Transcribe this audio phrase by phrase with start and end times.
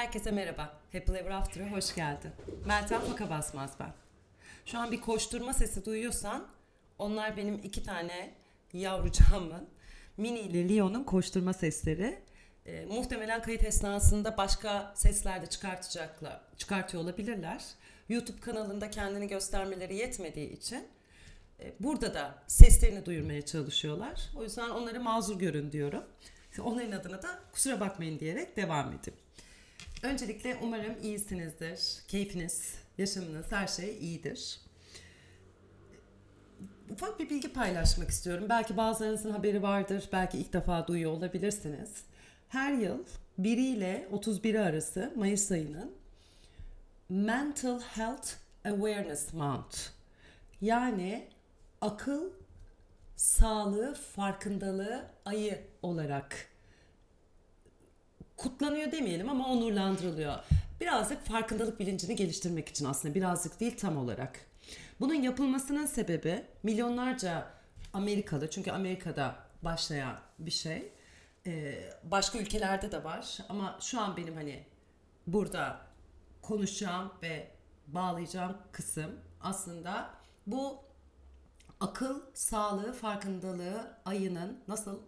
[0.00, 0.72] Herkese merhaba.
[0.92, 2.30] Happy Ever After'a hoş geldin.
[2.66, 3.92] Meltem Faka Basmaz ben.
[4.66, 6.46] Şu an bir koşturma sesi duyuyorsan
[6.98, 8.34] onlar benim iki tane
[8.72, 9.68] yavrucağımın
[10.16, 12.18] Mini ile Leon'un koşturma sesleri.
[12.66, 17.64] Ee, muhtemelen kayıt esnasında başka sesler de çıkartacaklar, çıkartıyor olabilirler.
[18.08, 20.88] YouTube kanalında kendini göstermeleri yetmediği için
[21.60, 24.20] e, burada da seslerini duyurmaya çalışıyorlar.
[24.36, 26.04] O yüzden onları mazur görün diyorum.
[26.58, 29.20] Onların adına da kusura bakmayın diyerek devam edeyim.
[30.02, 31.80] Öncelikle umarım iyisinizdir.
[32.08, 34.60] Keyfiniz, yaşamınız, her şey iyidir.
[36.90, 38.46] Ufak bir bilgi paylaşmak istiyorum.
[38.48, 41.90] Belki bazılarınızın haberi vardır, belki ilk defa duyuyor olabilirsiniz.
[42.48, 43.04] Her yıl
[43.38, 45.92] 1 ile 31 arası Mayıs ayının
[47.08, 48.28] Mental Health
[48.64, 49.78] Awareness Month
[50.60, 51.28] yani
[51.80, 52.30] akıl
[53.16, 56.49] sağlığı farkındalığı ayı olarak
[58.40, 60.34] kutlanıyor demeyelim ama onurlandırılıyor.
[60.80, 64.40] Birazcık farkındalık bilincini geliştirmek için aslında birazcık değil tam olarak.
[65.00, 67.46] Bunun yapılmasının sebebi milyonlarca
[67.92, 70.92] Amerikalı çünkü Amerika'da başlayan bir şey.
[71.46, 74.64] Ee, başka ülkelerde de var ama şu an benim hani
[75.26, 75.80] burada
[76.42, 77.50] konuşacağım ve
[77.86, 80.10] bağlayacağım kısım aslında
[80.46, 80.78] bu
[81.80, 84.98] akıl sağlığı farkındalığı ayının nasıl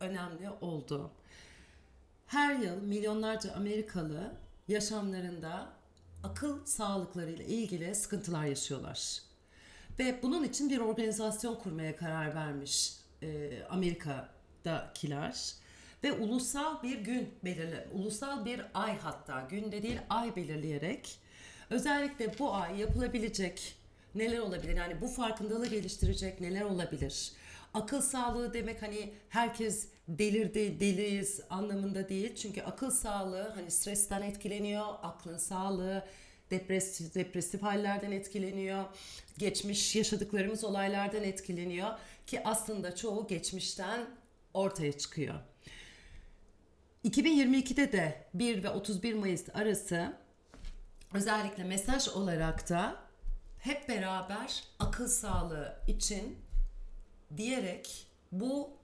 [0.00, 1.17] önemli olduğu.
[2.28, 4.32] Her yıl milyonlarca Amerikalı
[4.68, 5.68] yaşamlarında
[6.24, 9.22] akıl sağlıklarıyla ilgili sıkıntılar yaşıyorlar.
[9.98, 15.54] Ve bunun için bir organizasyon kurmaya karar vermiş e, Amerika'dakiler.
[16.04, 21.18] Ve ulusal bir gün belirle, ulusal bir ay hatta günde değil ay belirleyerek
[21.70, 23.76] özellikle bu ay yapılabilecek
[24.14, 24.76] neler olabilir?
[24.76, 27.32] Yani bu farkındalığı geliştirecek neler olabilir?
[27.74, 32.34] Akıl sağlığı demek hani herkes delirdi, deliyiz anlamında değil.
[32.34, 36.04] Çünkü akıl sağlığı hani stresten etkileniyor, aklın sağlığı
[36.50, 38.84] depresif, depresif hallerden etkileniyor.
[39.38, 41.90] Geçmiş yaşadıklarımız olaylardan etkileniyor
[42.26, 44.06] ki aslında çoğu geçmişten
[44.54, 45.34] ortaya çıkıyor.
[47.04, 50.16] 2022'de de 1 ve 31 Mayıs arası
[51.14, 52.96] özellikle mesaj olarak da
[53.58, 56.38] hep beraber akıl sağlığı için
[57.36, 58.77] diyerek bu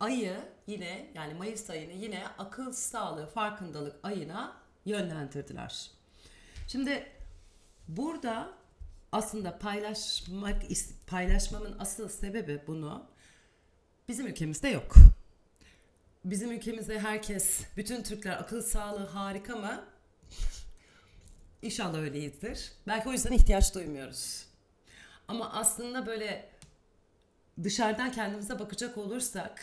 [0.00, 0.36] ayı
[0.66, 5.90] yine yani Mayıs ayını yine akıl sağlığı farkındalık ayına yönlendirdiler.
[6.68, 7.12] Şimdi
[7.88, 8.52] burada
[9.12, 10.62] aslında paylaşmak
[11.06, 13.06] paylaşmamın asıl sebebi bunu
[14.08, 14.94] bizim ülkemizde yok.
[16.24, 19.84] Bizim ülkemizde herkes, bütün Türkler akıl sağlığı harika mı?
[21.62, 22.72] İnşallah öyleyizdir.
[22.86, 24.46] Belki o yüzden ihtiyaç duymuyoruz.
[25.28, 26.50] Ama aslında böyle
[27.62, 29.62] dışarıdan kendimize bakacak olursak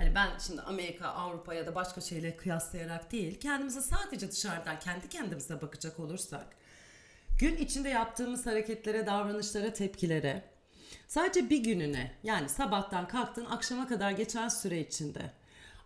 [0.00, 5.08] hani ben şimdi Amerika, Avrupa ya da başka şeyle kıyaslayarak değil kendimize sadece dışarıdan kendi
[5.08, 6.46] kendimize bakacak olursak
[7.38, 10.44] gün içinde yaptığımız hareketlere, davranışlara, tepkilere
[11.08, 15.30] sadece bir gününe yani sabahtan kalktın akşama kadar geçen süre içinde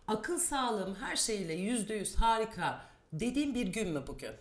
[0.07, 2.81] akıl sağlığım her şeyle yüzde yüz harika
[3.13, 4.33] dediğim bir gün mü bugün?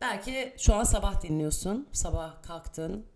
[0.00, 1.88] Belki şu an sabah dinliyorsun.
[1.92, 3.06] Sabah kalktın.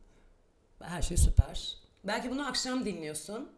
[0.83, 1.77] Her şey süper.
[2.05, 3.54] Belki bunu akşam dinliyorsun.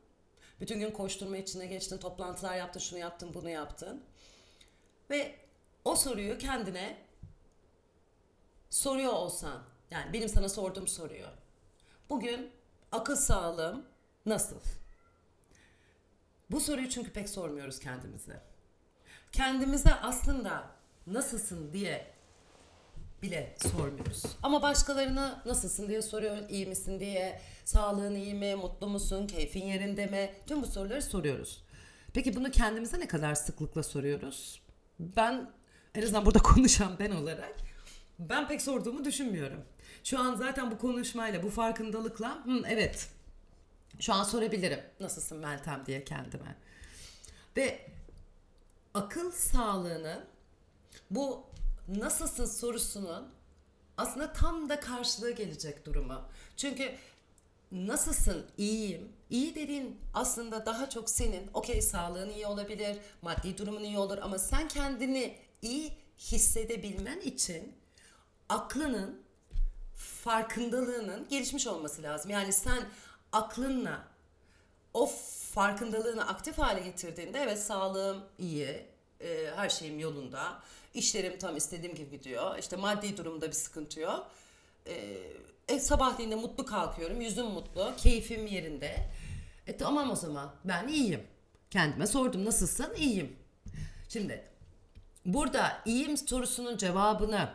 [0.61, 4.05] Bütün gün koşturma içine geçtin, toplantılar yaptın, şunu yaptın, bunu yaptın.
[5.11, 5.34] Ve
[5.84, 6.99] o soruyu kendine
[8.71, 11.27] soruyor olsan, yani benim sana sorduğum soruyu.
[12.11, 12.50] Bugün
[12.93, 13.87] akıl sağlığım
[14.27, 14.61] nasıl?
[16.50, 18.43] Bu soruyu çünkü pek sormuyoruz kendimize.
[19.33, 20.71] Kendimize aslında
[21.06, 22.16] nasılsın diye
[23.26, 24.22] bile sormuyoruz.
[24.42, 30.06] Ama başkalarına nasılsın diye soruyor, iyi misin diye, sağlığın iyi mi, mutlu musun, keyfin yerinde
[30.06, 30.31] mi?
[30.47, 31.64] Tüm bu soruları soruyoruz.
[32.14, 34.62] Peki bunu kendimize ne kadar sıklıkla soruyoruz?
[34.98, 35.50] Ben
[35.94, 37.56] en azından burada konuşan ben olarak
[38.19, 39.64] ben pek sorduğumu düşünmüyorum.
[40.04, 43.08] Şu an zaten bu konuşmayla, bu farkındalıkla Hı, evet
[44.00, 46.56] şu an sorabilirim nasılsın Meltem diye kendime.
[47.56, 47.81] Ve
[48.94, 50.25] akıl sağlığını
[51.10, 51.47] bu
[51.88, 53.29] nasılsın sorusunun
[53.97, 56.23] aslında tam da karşılığı gelecek durumu.
[56.56, 56.93] Çünkü
[57.73, 59.12] nasılsın iyiyim.
[59.31, 64.38] İyi dediğin aslında daha çok senin okey sağlığın iyi olabilir, maddi durumun iyi olur ama
[64.38, 67.75] sen kendini iyi hissedebilmen için
[68.49, 69.23] aklının
[69.94, 72.31] farkındalığının gelişmiş olması lazım.
[72.31, 72.85] Yani sen
[73.32, 74.09] aklınla
[74.94, 75.06] o
[75.53, 78.87] farkındalığını aktif hale getirdiğinde evet sağlığım iyi,
[79.21, 80.63] e, her şeyim yolunda,
[80.95, 84.31] işlerim tam istediğim gibi gidiyor, işte maddi durumda bir sıkıntı yok.
[84.87, 85.17] E,
[85.69, 88.97] e, sabahleyin de mutlu kalkıyorum, yüzüm mutlu, keyfim yerinde.
[89.67, 91.23] E tamam o zaman ben iyiyim.
[91.71, 92.95] Kendime sordum nasılsın?
[92.95, 93.37] İyiyim.
[94.09, 94.45] Şimdi
[95.25, 97.51] burada iyiyim sorusunun cevabını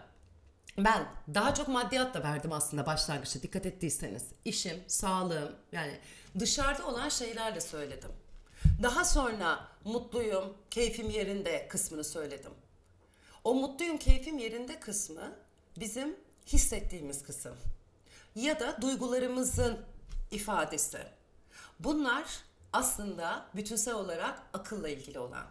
[0.77, 4.25] ben daha çok maddiyatla verdim aslında başlangıçta dikkat ettiyseniz.
[4.45, 5.97] İşim, sağlığım yani
[6.39, 8.11] dışarıda olan şeylerle söyledim.
[8.83, 12.51] Daha sonra mutluyum, keyfim yerinde kısmını söyledim.
[13.43, 15.35] O mutluyum, keyfim yerinde kısmı
[15.79, 16.15] bizim
[16.47, 17.55] hissettiğimiz kısım.
[18.35, 19.79] Ya da duygularımızın
[20.31, 20.99] ifadesi.
[21.79, 22.25] Bunlar
[22.73, 25.45] aslında bütünsel olarak akılla ilgili olan.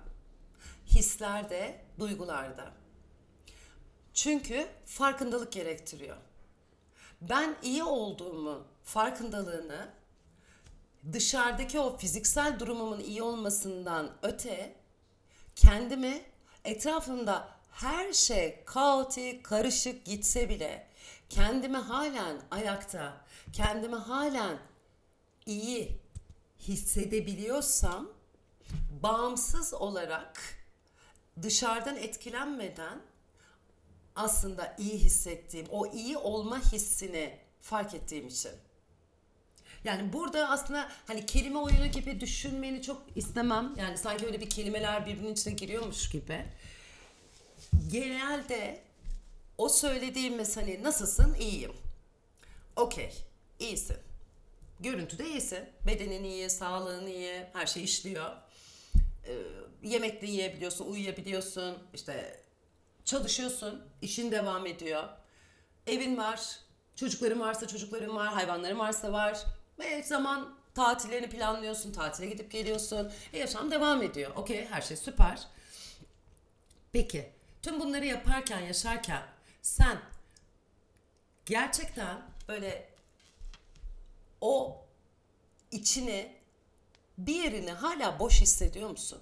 [0.86, 2.72] Hislerde, duygularda.
[4.14, 6.16] Çünkü farkındalık gerektiriyor.
[7.20, 9.88] Ben iyi olduğumu farkındalığını
[11.12, 14.76] dışarıdaki o fiziksel durumumun iyi olmasından öte
[15.56, 16.22] kendimi
[16.64, 20.86] etrafımda her şey kaotik, karışık gitse bile
[21.28, 23.16] kendimi halen ayakta,
[23.52, 24.58] kendimi halen
[25.46, 26.00] iyi
[26.60, 28.08] hissedebiliyorsam
[29.02, 30.40] bağımsız olarak
[31.42, 33.00] dışarıdan etkilenmeden
[34.16, 38.52] aslında iyi hissettiğim, o iyi olma hissini fark ettiğim için.
[39.84, 43.74] Yani burada aslında hani kelime oyunu gibi düşünmeni çok istemem.
[43.78, 46.44] Yani sanki öyle bir kelimeler birbirinin içine giriyormuş gibi.
[47.92, 48.82] Genelde
[49.58, 51.72] o söylediğimiz hani nasılsın iyiyim.
[52.76, 53.12] Okey
[53.58, 53.96] iyisin.
[54.80, 55.68] Görüntüde iyisin.
[55.86, 58.30] Bedenin iyi, sağlığın iyi, her şey işliyor.
[59.26, 59.32] Ee,
[59.82, 61.78] yemek de yiyebiliyorsun, uyuyabiliyorsun.
[61.94, 62.40] İşte
[63.04, 65.08] çalışıyorsun, işin devam ediyor.
[65.86, 66.40] Evin var,
[66.96, 69.44] çocukların varsa çocukların var, hayvanların varsa var.
[69.80, 73.12] Ve zaman tatillerini planlıyorsun, tatile gidip geliyorsun.
[73.32, 74.36] E, yaşam devam ediyor.
[74.36, 75.46] Okey, her şey süper.
[76.92, 77.30] Peki,
[77.62, 79.22] tüm bunları yaparken, yaşarken
[79.62, 79.98] sen
[81.46, 82.88] gerçekten böyle
[84.40, 84.84] o
[85.70, 86.32] içini
[87.18, 89.20] bir yerini hala boş hissediyor musun?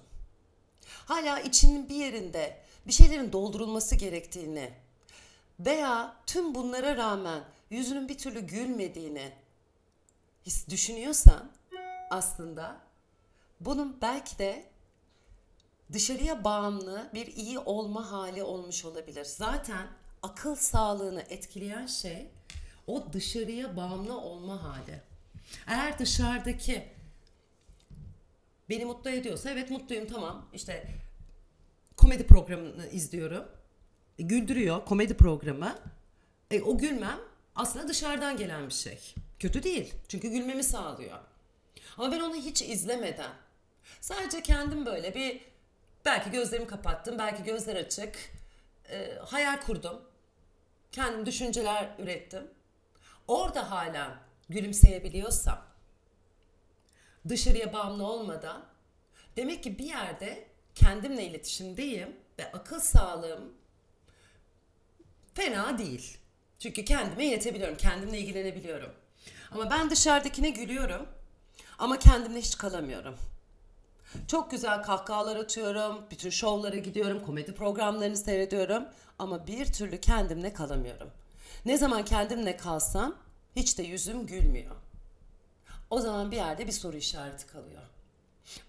[1.05, 4.73] Hala içinin bir yerinde bir şeylerin doldurulması gerektiğini
[5.59, 9.31] veya tüm bunlara rağmen yüzünün bir türlü gülmediğini
[10.45, 11.51] his düşünüyorsan
[12.09, 12.77] aslında
[13.59, 14.69] bunun belki de
[15.91, 19.25] dışarıya bağımlı bir iyi olma hali olmuş olabilir.
[19.25, 19.87] Zaten
[20.23, 22.27] akıl sağlığını etkileyen şey
[22.87, 25.01] o dışarıya bağımlı olma hali.
[25.67, 26.89] Eğer dışarıdaki
[28.69, 30.87] beni mutlu ediyorsa evet mutluyum tamam işte
[31.97, 33.45] komedi programını izliyorum.
[34.19, 35.75] E, güldürüyor komedi programı.
[36.51, 37.19] E, o gülmem
[37.55, 39.15] aslında dışarıdan gelen bir şey.
[39.39, 39.93] Kötü değil.
[40.07, 41.19] Çünkü gülmemi sağlıyor.
[41.97, 43.31] Ama ben onu hiç izlemeden
[44.01, 45.41] sadece kendim böyle bir
[46.05, 48.15] belki gözlerimi kapattım, belki gözler açık
[48.89, 50.01] e, hayal kurdum.
[50.91, 52.47] Kendim düşünceler ürettim.
[53.27, 54.17] Orada hala
[54.49, 55.65] gülümseyebiliyorsam
[57.29, 58.65] dışarıya bağımlı olmadan
[59.35, 63.53] demek ki bir yerde kendimle iletişimdeyim ve akıl sağlığım
[65.33, 66.17] fena değil.
[66.59, 68.93] Çünkü kendime yetebiliyorum, kendimle ilgilenebiliyorum.
[69.51, 71.07] Ama ben dışarıdakine gülüyorum
[71.79, 73.15] ama kendimle hiç kalamıyorum.
[74.27, 78.83] Çok güzel kahkahalar atıyorum, bütün şovlara gidiyorum, komedi programlarını seyrediyorum
[79.19, 81.11] ama bir türlü kendimle kalamıyorum.
[81.65, 83.15] Ne zaman kendimle kalsam
[83.55, 84.75] hiç de yüzüm gülmüyor.
[85.89, 87.81] O zaman bir yerde bir soru işareti kalıyor.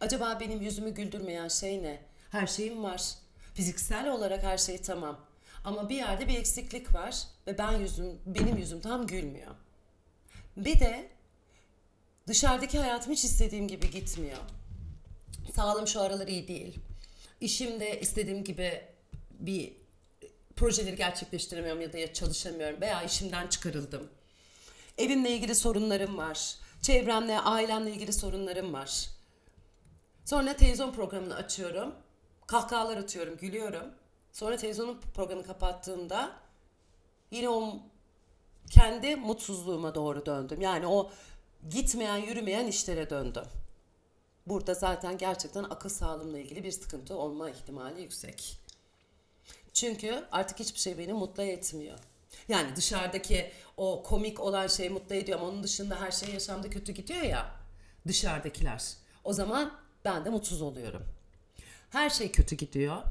[0.01, 2.03] Acaba benim yüzümü güldürmeyen şey ne?
[2.31, 3.15] Her şeyim var.
[3.55, 5.21] Fiziksel olarak her şey tamam.
[5.65, 9.55] Ama bir yerde bir eksiklik var ve ben yüzüm benim yüzüm tam gülmüyor.
[10.57, 11.11] Bir de
[12.27, 14.39] dışarıdaki hayatım hiç istediğim gibi gitmiyor.
[15.55, 16.79] Sağlığım şu aralar iyi değil.
[17.41, 18.83] İşimde istediğim gibi
[19.31, 19.73] bir
[20.57, 24.09] projeleri gerçekleştiremiyorum ya da çalışamıyorum veya işimden çıkarıldım.
[24.99, 26.55] Evimle ilgili sorunlarım var.
[26.83, 29.11] Çevremle, ailemle ilgili sorunlarım var.
[30.25, 31.95] Sonra televizyon programını açıyorum.
[32.47, 33.87] Kahkahalar atıyorum, gülüyorum.
[34.33, 36.33] Sonra televizyonun programını kapattığımda
[37.31, 37.79] yine o
[38.71, 40.61] kendi mutsuzluğuma doğru döndüm.
[40.61, 41.11] Yani o
[41.71, 43.45] gitmeyen, yürümeyen işlere döndüm.
[44.47, 48.59] Burada zaten gerçekten akıl sağlığımla ilgili bir sıkıntı olma ihtimali yüksek.
[49.73, 51.99] Çünkü artık hiçbir şey beni mutlu etmiyor.
[52.49, 56.93] Yani dışarıdaki o komik olan şey mutlu ediyor ama onun dışında her şey yaşamda kötü
[56.93, 57.53] gidiyor ya
[58.07, 58.85] dışarıdakiler.
[59.25, 59.73] O zaman
[60.05, 61.03] ben de mutsuz oluyorum.
[61.91, 63.03] Her şey kötü gidiyor.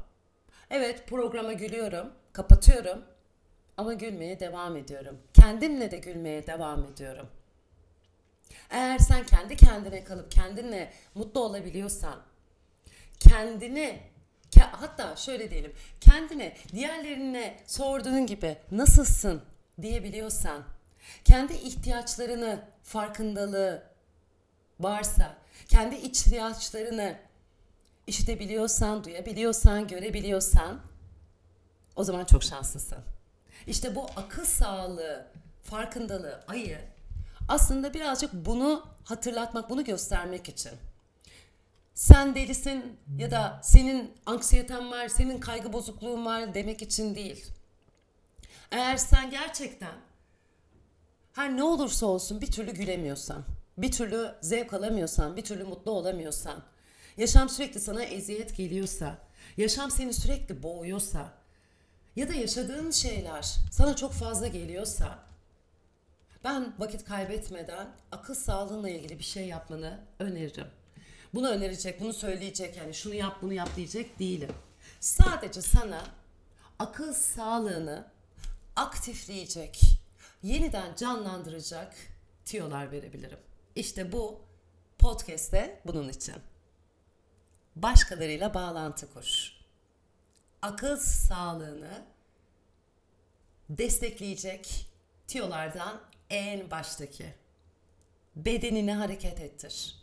[0.70, 3.04] Evet programa gülüyorum, kapatıyorum
[3.80, 5.18] ama gülmeye devam ediyorum.
[5.34, 7.26] Kendimle de gülmeye devam ediyorum.
[8.70, 12.20] Eğer sen kendi kendine kalıp kendinle mutlu olabiliyorsan,
[13.18, 14.00] kendini
[14.56, 19.42] hatta şöyle diyelim, kendine diğerlerine sorduğun gibi nasılsın
[19.82, 20.62] diyebiliyorsan,
[21.24, 23.82] kendi ihtiyaçlarını farkındalığı
[24.80, 25.36] varsa,
[25.68, 27.18] kendi ihtiyaçlarını
[28.06, 30.80] işitebiliyorsan, duyabiliyorsan, görebiliyorsan
[31.96, 32.98] o zaman çok şanslısın.
[33.66, 35.26] İşte bu akıl sağlığı,
[35.62, 36.78] farkındalığı, ayı
[37.48, 40.72] aslında birazcık bunu hatırlatmak, bunu göstermek için.
[41.94, 47.46] Sen delisin ya da senin anksiyeten var, senin kaygı bozukluğun var demek için değil.
[48.70, 49.94] Eğer sen gerçekten
[51.32, 53.44] her ne olursa olsun bir türlü gülemiyorsan,
[53.78, 56.62] bir türlü zevk alamıyorsan, bir türlü mutlu olamıyorsan,
[57.16, 59.18] yaşam sürekli sana eziyet geliyorsa,
[59.56, 61.39] yaşam seni sürekli boğuyorsa
[62.16, 65.18] ya da yaşadığın şeyler sana çok fazla geliyorsa
[66.44, 70.66] ben vakit kaybetmeden akıl sağlığınla ilgili bir şey yapmanı öneririm.
[71.34, 74.52] Bunu önerecek, bunu söyleyecek yani şunu yap bunu yap diyecek değilim.
[75.00, 76.04] Sadece sana
[76.78, 78.06] akıl sağlığını
[78.76, 79.80] aktifleyecek,
[80.42, 81.94] yeniden canlandıracak
[82.44, 83.38] tiyolar verebilirim.
[83.74, 84.40] İşte bu
[84.98, 86.34] podcast'te bunun için.
[87.76, 89.59] Başkalarıyla bağlantı kur.
[90.62, 92.04] Akıl sağlığını
[93.70, 94.86] destekleyecek
[95.26, 96.00] tiyolardan
[96.30, 97.34] en baştaki.
[98.36, 99.96] Bedenini hareket ettir.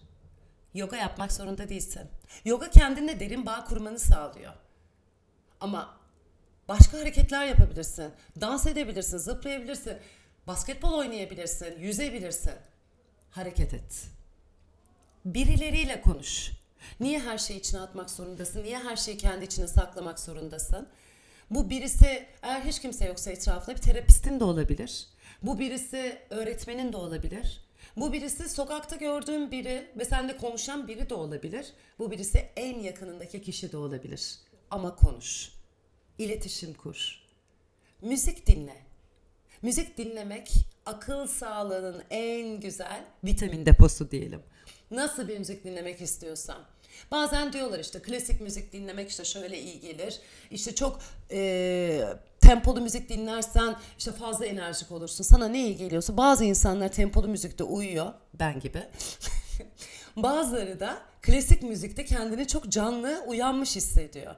[0.73, 2.01] Yoga yapmak zorunda değilsin.
[2.45, 4.53] Yoga kendinle derin bağ kurmanı sağlıyor.
[5.59, 5.99] Ama
[6.67, 8.13] başka hareketler yapabilirsin.
[8.41, 9.97] Dans edebilirsin, zıplayabilirsin.
[10.47, 12.53] Basketbol oynayabilirsin, yüzebilirsin.
[13.31, 14.07] Hareket et.
[15.25, 16.51] Birileriyle konuş.
[16.99, 18.63] Niye her şeyi içine atmak zorundasın?
[18.63, 20.87] Niye her şeyi kendi içine saklamak zorundasın?
[21.51, 25.07] Bu birisi eğer hiç kimse yoksa etrafında bir terapistin de olabilir.
[25.43, 27.61] Bu birisi öğretmenin de olabilir.
[27.97, 31.73] Bu birisi sokakta gördüğün biri ve seninle konuşan biri de olabilir.
[31.99, 34.35] Bu birisi en yakınındaki kişi de olabilir.
[34.71, 35.51] Ama konuş.
[36.17, 37.21] İletişim kur.
[38.01, 38.75] Müzik dinle.
[39.61, 40.51] Müzik dinlemek
[40.85, 44.41] akıl sağlığının en güzel vitamin deposu diyelim.
[44.91, 46.57] Nasıl bir müzik dinlemek istiyorsan.
[47.11, 50.19] Bazen diyorlar işte klasik müzik dinlemek işte şöyle iyi gelir.
[50.51, 50.99] İşte çok
[51.31, 52.03] e,
[52.41, 55.23] tempolu müzik dinlersen işte fazla enerjik olursun.
[55.23, 58.13] Sana ne iyi geliyorsa bazı insanlar tempolu müzikte uyuyor.
[58.33, 58.83] Ben gibi.
[60.15, 64.35] Bazıları da klasik müzikte kendini çok canlı, uyanmış hissediyor.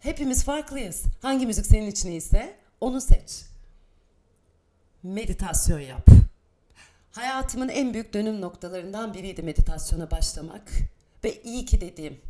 [0.00, 1.02] Hepimiz farklıyız.
[1.22, 3.42] Hangi müzik senin için iyiyse onu seç.
[5.02, 6.06] Meditasyon yap.
[7.12, 10.72] Hayatımın en büyük dönüm noktalarından biriydi meditasyona başlamak.
[11.24, 12.20] Ve iyi ki dediğim.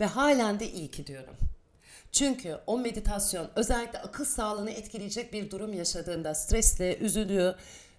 [0.00, 1.36] Ve halen de iyi ki diyorum.
[2.12, 7.54] Çünkü o meditasyon özellikle akıl sağlığını etkileyecek bir durum yaşadığında stresle, üzülüyor,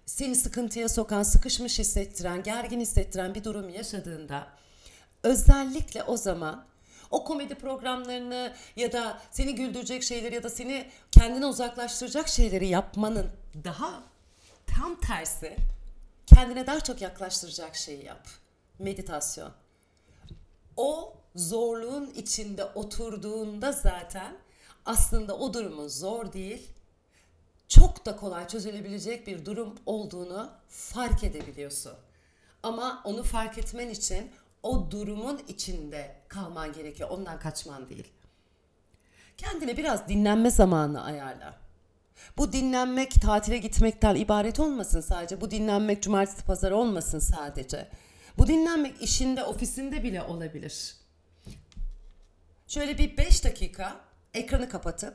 [0.06, 4.46] seni sıkıntıya sokan, sıkışmış hissettiren, gergin hissettiren bir durum yaşadığında
[5.22, 6.64] özellikle o zaman
[7.10, 13.26] o komedi programlarını ya da seni güldürecek şeyleri ya da seni kendine uzaklaştıracak şeyleri yapmanın
[13.64, 14.02] daha
[14.66, 15.56] tam tersi
[16.34, 18.28] kendine daha çok yaklaştıracak şeyi yap.
[18.78, 19.50] Meditasyon.
[20.76, 24.36] O zorluğun içinde oturduğunda zaten
[24.86, 26.68] aslında o durumun zor değil,
[27.68, 31.92] çok da kolay çözülebilecek bir durum olduğunu fark edebiliyorsun.
[32.62, 34.30] Ama onu fark etmen için
[34.62, 37.10] o durumun içinde kalman gerekiyor.
[37.10, 38.08] Ondan kaçman değil.
[39.36, 41.61] Kendine biraz dinlenme zamanı ayarla.
[42.36, 45.40] Bu dinlenmek tatile gitmekten ibaret olmasın sadece.
[45.40, 47.88] Bu dinlenmek cumartesi pazar olmasın sadece.
[48.38, 50.96] Bu dinlenmek işinde, ofisinde bile olabilir.
[52.68, 54.00] Şöyle bir 5 dakika
[54.34, 55.14] ekranı kapatıp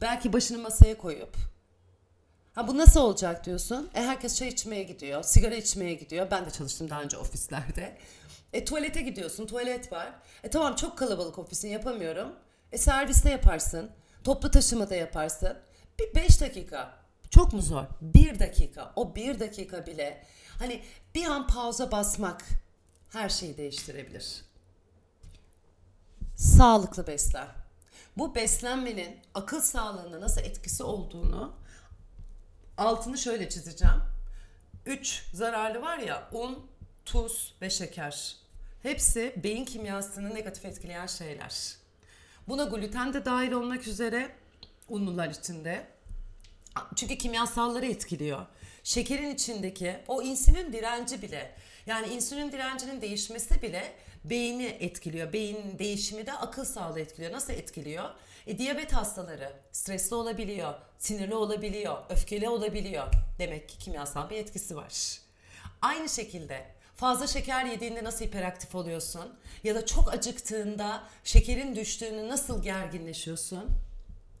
[0.00, 1.36] belki başını masaya koyup
[2.54, 3.90] Ha bu nasıl olacak diyorsun?
[3.94, 6.30] E herkes çay içmeye gidiyor, sigara içmeye gidiyor.
[6.30, 7.96] Ben de çalıştım daha önce ofislerde.
[8.52, 10.12] E tuvalete gidiyorsun, tuvalet var.
[10.44, 12.32] E tamam çok kalabalık ofisin yapamıyorum.
[12.72, 13.90] E serviste yaparsın,
[14.24, 15.56] toplu taşımada yaparsın.
[15.98, 17.02] Bir beş dakika.
[17.30, 17.84] Çok mu zor?
[18.00, 18.92] Bir dakika.
[18.96, 20.26] O bir dakika bile
[20.58, 20.82] hani
[21.14, 22.42] bir an pauza basmak
[23.10, 24.42] her şeyi değiştirebilir.
[26.36, 27.48] Sağlıklı beslen.
[28.16, 31.54] Bu beslenmenin akıl sağlığına nasıl etkisi olduğunu
[32.78, 34.02] altını şöyle çizeceğim.
[34.86, 36.66] Üç zararlı var ya un,
[37.04, 38.36] tuz ve şeker.
[38.82, 41.76] Hepsi beyin kimyasını negatif etkileyen şeyler.
[42.48, 44.36] Buna gluten de dahil olmak üzere
[44.92, 45.86] unlular içinde.
[46.96, 48.46] Çünkü kimyasalları etkiliyor.
[48.84, 51.54] Şekerin içindeki o insülin direnci bile
[51.86, 53.92] yani insülin direncinin değişmesi bile
[54.24, 55.32] beyni etkiliyor.
[55.32, 57.32] Beynin değişimi de akıl sağlığı etkiliyor.
[57.32, 58.10] Nasıl etkiliyor?
[58.46, 63.06] E, diyabet hastaları stresli olabiliyor, sinirli olabiliyor, öfkeli olabiliyor.
[63.38, 65.18] Demek ki kimyasal bir etkisi var.
[65.82, 69.34] Aynı şekilde fazla şeker yediğinde nasıl hiperaktif oluyorsun?
[69.64, 73.70] Ya da çok acıktığında şekerin düştüğünü nasıl gerginleşiyorsun?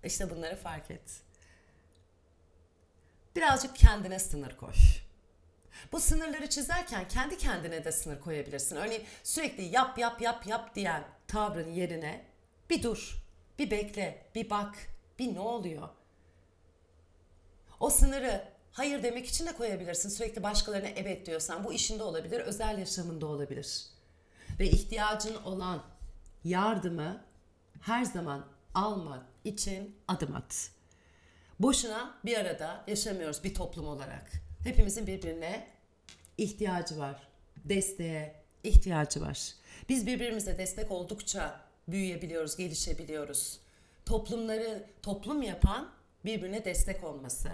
[0.04, 1.22] İşte bunları fark et.
[3.36, 4.72] Birazcık kendine sınır koy.
[5.92, 8.76] Bu sınırları çizerken kendi kendine de sınır koyabilirsin.
[8.76, 12.24] Örneğin sürekli yap yap yap yap diyen tavrın yerine
[12.70, 13.16] bir dur,
[13.58, 14.74] bir bekle, bir bak.
[15.18, 15.88] Bir ne oluyor?
[17.80, 20.08] O sınırı hayır demek için de koyabilirsin.
[20.08, 23.86] Sürekli başkalarına evet diyorsan bu işinde olabilir, özel yaşamında olabilir.
[24.60, 25.82] Ve ihtiyacın olan
[26.44, 27.24] yardımı
[27.80, 30.70] her zaman almak için adım at.
[31.60, 34.32] Boşuna bir arada yaşamıyoruz bir toplum olarak.
[34.64, 35.68] Hepimizin birbirine
[36.38, 37.28] ihtiyacı var.
[37.56, 39.54] Desteğe ihtiyacı var.
[39.88, 43.60] Biz birbirimize destek oldukça büyüyebiliyoruz, gelişebiliyoruz.
[44.06, 45.92] Toplumları toplum yapan
[46.24, 47.50] birbirine destek olması.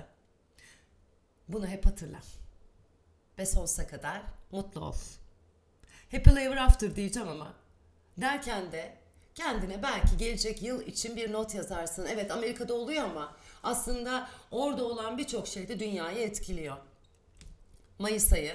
[1.48, 2.20] Bunu hep hatırla.
[3.38, 4.94] Ve sonsuza kadar mutlu ol.
[6.10, 7.54] Happy ever after diyeceğim ama
[8.16, 8.97] derken de
[9.38, 12.06] kendine belki gelecek yıl için bir not yazarsın.
[12.06, 16.76] Evet Amerika'da oluyor ama aslında orada olan birçok şey de dünyayı etkiliyor.
[17.98, 18.54] Mayıs ayı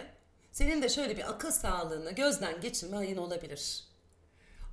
[0.52, 3.84] senin de şöyle bir akıl sağlığını gözden geçirme ayın olabilir.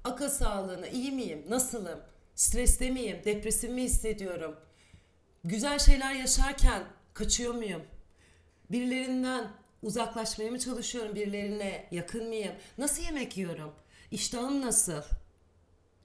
[0.05, 2.00] Akıl sağlığını iyi miyim, nasılım,
[2.35, 4.57] stresli miyim, depresif mi hissediyorum,
[5.45, 6.83] güzel şeyler yaşarken
[7.14, 7.83] kaçıyor muyum,
[8.71, 9.50] birilerinden
[9.83, 13.73] uzaklaşmaya mı çalışıyorum, birilerine yakın mıyım, nasıl yemek yiyorum,
[14.11, 15.02] iştahım nasıl,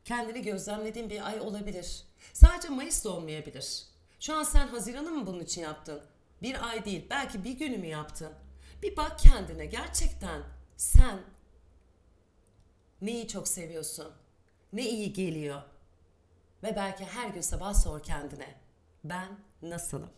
[0.05, 2.03] kendini gözlemlediğin bir ay olabilir.
[2.33, 3.83] Sadece Mayıs da olmayabilir.
[4.19, 6.01] Şu an sen Haziran'ı mı bunun için yaptın?
[6.41, 8.33] Bir ay değil, belki bir günü mü yaptın?
[8.83, 10.43] Bir bak kendine gerçekten
[10.77, 11.19] sen
[13.01, 14.13] neyi çok seviyorsun?
[14.73, 15.61] Ne iyi geliyor?
[16.63, 18.55] Ve belki her gün sabah sor kendine.
[19.03, 20.09] Ben nasılım?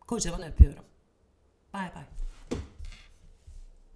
[0.00, 0.84] Kocaman öpüyorum.
[1.72, 2.04] Bay bay.